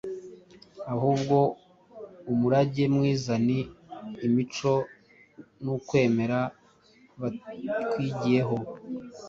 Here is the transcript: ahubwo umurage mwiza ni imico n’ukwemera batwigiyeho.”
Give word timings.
ahubwo 0.93 1.37
umurage 2.31 2.83
mwiza 2.95 3.33
ni 3.47 3.59
imico 4.27 4.73
n’ukwemera 5.63 6.39
batwigiyeho.” 7.19 8.57